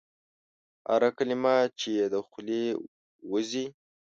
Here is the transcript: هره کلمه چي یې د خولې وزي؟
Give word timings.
هره 0.89 1.09
کلمه 1.17 1.55
چي 1.79 1.89
یې 1.97 2.05
د 2.13 2.15
خولې 2.27 2.63
وزي؟ 3.31 3.65